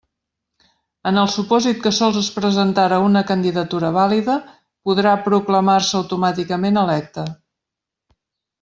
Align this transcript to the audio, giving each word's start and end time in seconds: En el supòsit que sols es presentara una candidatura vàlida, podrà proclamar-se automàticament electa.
En 1.09 1.19
el 1.23 1.27
supòsit 1.33 1.83
que 1.83 1.91
sols 1.97 2.17
es 2.21 2.29
presentara 2.37 2.99
una 3.09 3.23
candidatura 3.33 3.93
vàlida, 3.99 4.39
podrà 4.89 5.13
proclamar-se 5.29 5.95
automàticament 6.03 6.81
electa. 6.87 7.29